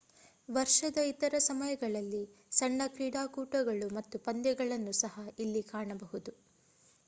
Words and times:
ವರ್ಷದ 0.49 0.97
ಇತರ 1.07 1.33
ಸಮಯಗಳಲ್ಲಿ 1.39 2.21
ಸಣ್ಣ 2.51 2.81
ಕ್ರೀಡಾಕೂಟಗಳು 2.87 3.89
ಮತ್ತು 3.93 4.19
ಪಂದ್ಯಗಳನ್ನು 4.19 4.91
ಸಹ 5.01 5.15
ಇಲ್ಲಿ 5.39 5.63
ಕಾಣಬಹುದು 5.65 6.33